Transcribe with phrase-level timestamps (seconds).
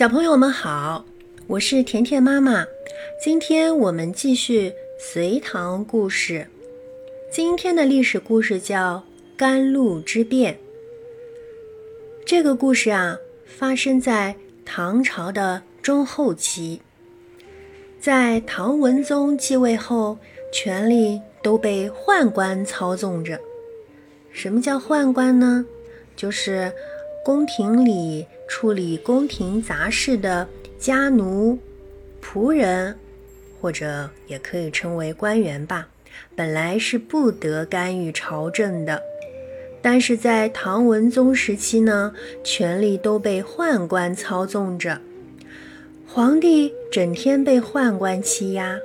[0.00, 1.04] 小朋友们好，
[1.46, 2.64] 我是甜甜妈妈。
[3.22, 6.46] 今天我们继续隋唐故事。
[7.30, 9.04] 今天的历史故事叫
[9.36, 10.58] 甘露之变。
[12.24, 14.34] 这个故事啊，发生在
[14.64, 16.80] 唐朝的中后期。
[18.00, 20.16] 在唐文宗继位后，
[20.50, 23.38] 权力都被宦官操纵着。
[24.32, 25.66] 什么叫宦官呢？
[26.16, 26.72] 就是
[27.24, 28.26] 宫廷里。
[28.52, 30.44] 处理宫廷杂事的
[30.76, 31.56] 家奴、
[32.20, 32.98] 仆人，
[33.60, 35.86] 或者也可以称为官员吧，
[36.34, 39.00] 本来是不得干预朝政的。
[39.80, 45.00] 但是在唐文宗时期呢，权力都被宦官操纵着，
[46.08, 48.76] 皇帝整天被宦官欺压，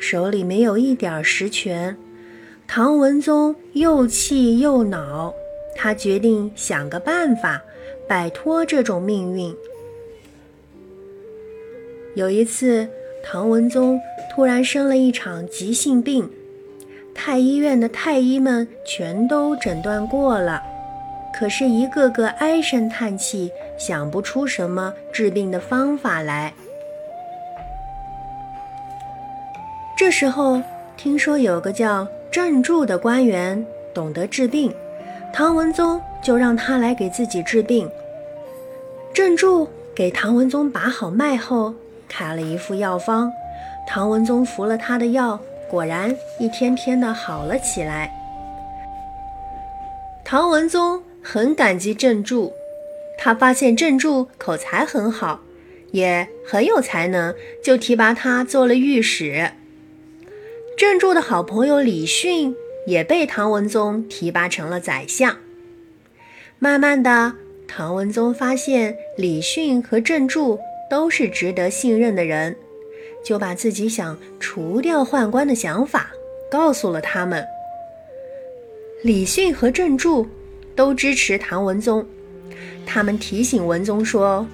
[0.00, 1.96] 手里没有一点实权。
[2.66, 5.32] 唐文宗又气又恼，
[5.76, 7.62] 他决定想个办法。
[8.12, 9.56] 摆脱这种命运。
[12.14, 12.86] 有一次，
[13.24, 13.98] 唐文宗
[14.30, 16.30] 突然生了一场急性病，
[17.14, 20.62] 太医院的太医们全都诊断过了，
[21.32, 26.52] 可是一个个唉声叹气，想不出什么治病的方法来。
[29.96, 30.60] 这时候，
[30.98, 34.70] 听说有个叫郑注的官员懂得治病，
[35.32, 37.90] 唐文宗就让他来给自己治病。
[39.14, 41.74] 郑注给唐文宗把好脉后，
[42.08, 43.30] 开了一副药方。
[43.86, 48.10] 唐文宗服了他的药，果然一天天的好了起来。
[50.24, 52.54] 唐文宗很感激郑注，
[53.18, 55.40] 他发现郑注口才很好，
[55.90, 59.50] 也很有才能，就提拔他做了御史。
[60.78, 65.36] 郑注的好朋友李训也被唐文宗提拔成了宰相。
[66.58, 67.34] 慢慢的。
[67.74, 70.60] 唐文宗发现李训和郑注
[70.90, 72.54] 都是值得信任的人，
[73.24, 76.10] 就把自己想除掉宦官的想法
[76.50, 77.42] 告诉了他们。
[79.02, 80.28] 李训和郑注
[80.76, 82.04] 都支持唐文宗，
[82.84, 84.46] 他们提醒文宗说：“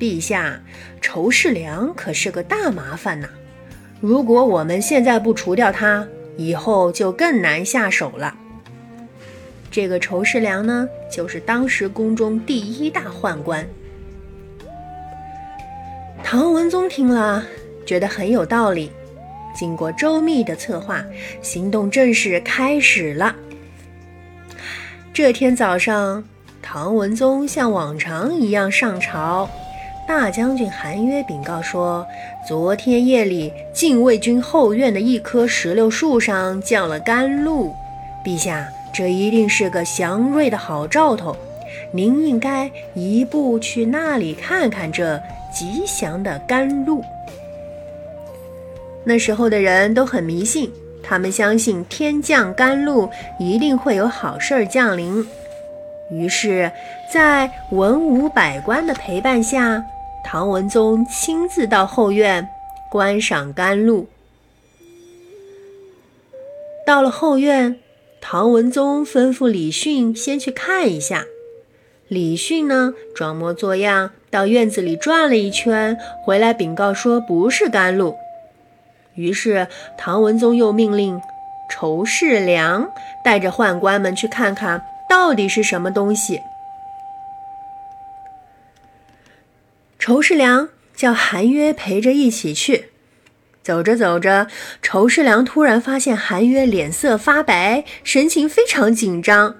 [0.00, 0.58] 陛下，
[1.02, 3.28] 仇士良可是个大麻烦呐，
[4.00, 8.34] 如果我们现在不除掉他，以后就更难下手了。”
[9.70, 13.66] 这个仇士良呢，就是当时宫中第一大宦官。
[16.24, 17.44] 唐文宗听了，
[17.86, 18.90] 觉得很有道理。
[19.54, 21.04] 经过周密的策划，
[21.42, 23.34] 行动正式开始了。
[25.12, 26.22] 这天早上，
[26.62, 29.48] 唐文宗像往常一样上朝。
[30.06, 32.06] 大将军韩约禀告说，
[32.46, 37.74] 昨天夜里禁卫军后院的一棵石榴树上降了甘露，
[38.24, 38.68] 陛下。
[38.98, 41.36] 这一定是个祥瑞的好兆头，
[41.92, 45.22] 您应该一步去那里看看这
[45.54, 47.00] 吉祥的甘露。
[49.04, 55.24] 那时候的人都很迷信，他们相信天降甘露一定会有好事儿降临。
[56.10, 56.72] 于是，
[57.08, 59.80] 在文武百官的陪伴下，
[60.24, 62.48] 唐文宗亲自到后院
[62.90, 64.08] 观赏甘露。
[66.84, 67.78] 到了后院。
[68.20, 71.24] 唐文宗吩咐李训先去看一下。
[72.08, 78.16] 李训呢，装模作样到院子里转了一圈，回来禀告说不是甘露。
[79.14, 81.20] 于是唐文宗又命令
[81.70, 82.90] 仇士良
[83.24, 86.40] 带着宦官们去看看到底是什么东西。
[89.98, 92.90] 仇士良叫韩约陪着一起去。
[93.68, 94.46] 走着走着，
[94.80, 99.56] 仇士良突然发现韩约脸色发白，神情非常紧张。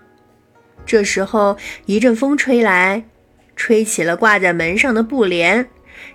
[0.87, 3.05] 这时候，一阵风吹来，
[3.55, 5.69] 吹起了挂在门上的布帘。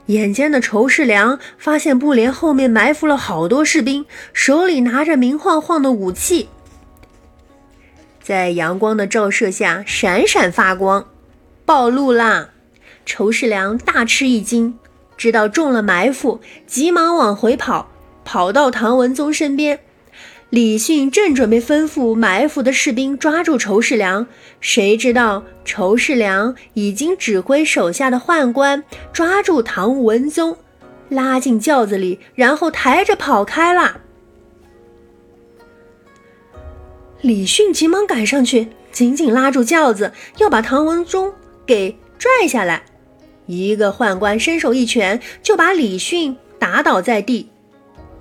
[0.08, 6.50] 眼尖的仇士良发现布帘后面埋伏了好多士兵，手里拿着明晃晃的武器，
[8.24, 11.06] 在阳光的照射下闪闪发光，
[11.64, 12.50] 暴露啦！
[13.06, 14.80] 仇士良大吃一惊。
[15.16, 17.88] 知道中了埋伏，急忙往回跑，
[18.24, 19.80] 跑到唐文宗身边。
[20.50, 24.28] 李训正准备吩咐埋伏的士兵抓住仇士良，
[24.62, 30.56] 谁知道仇士良已经指挥手下的宦官抓住唐文宗，
[31.10, 34.02] 拉进轿子里，然后抬着跑开了。
[37.22, 41.34] 李训急忙赶上去，紧紧拉住轿子，要把唐文宗
[41.66, 42.84] 给拽下来。
[43.48, 47.50] 一个宦官伸手一拳，就把李训打倒在地。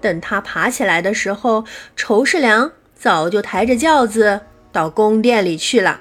[0.02, 1.64] 等他爬起来的时候，
[1.96, 4.40] 仇士良早就抬着轿子
[4.70, 6.00] 到宫殿里去了。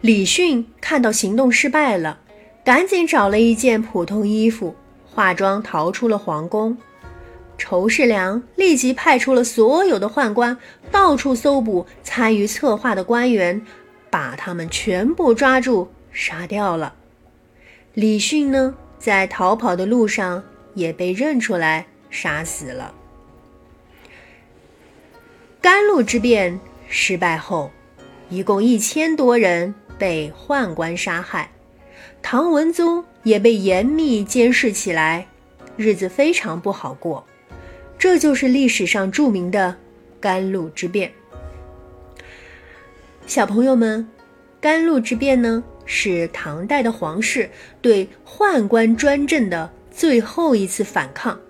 [0.00, 2.20] 李训看到行动失败了，
[2.64, 4.74] 赶紧找了一件普通衣服，
[5.04, 6.76] 化妆逃出了皇宫。
[7.58, 10.56] 仇世良立即派出了所有的宦官，
[10.90, 13.60] 到处搜捕参与策划的官员，
[14.10, 16.94] 把他们全部抓住，杀掉了。
[17.94, 20.44] 李迅呢，在逃跑的路上
[20.74, 22.94] 也被认出来，杀死了。
[25.60, 27.70] 甘露之变失败后，
[28.28, 31.50] 一共一千多人被宦官杀害，
[32.22, 35.26] 唐文宗也被严密监视起来，
[35.76, 37.26] 日子非常不好过。
[37.98, 39.76] 这就是历史上著名的
[40.20, 41.10] 甘露之变。
[43.26, 44.08] 小朋友们，
[44.60, 47.50] 甘露之变呢，是唐代的皇室
[47.82, 51.40] 对宦官专政的最后一次反抗。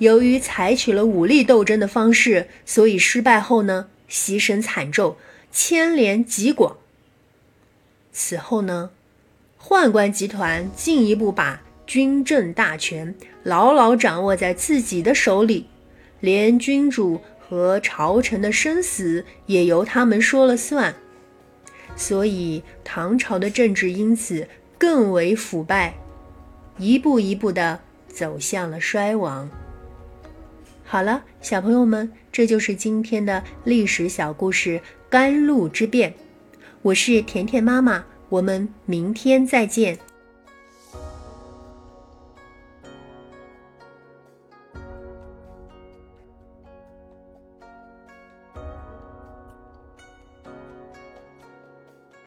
[0.00, 5.16] 由于采取了武力斗争的方式，所以失败后呢，牺牲惨重，
[5.50, 6.76] 牵连极广。
[8.12, 8.90] 此后呢，
[9.58, 11.62] 宦官集团进一步把。
[11.86, 15.66] 军政大权牢牢掌握在自己的手里，
[16.20, 20.94] 连君主和朝臣的生死也由他们说了算，
[21.96, 24.46] 所以唐朝的政治因此
[24.78, 25.94] 更为腐败，
[26.78, 29.50] 一步一步的走向了衰亡。
[30.92, 34.78] 好了，小朋友们，这就是今天的历史小故事
[35.08, 36.10] 《甘露之变》。
[36.82, 39.96] 我是甜甜妈妈，我们明天再见。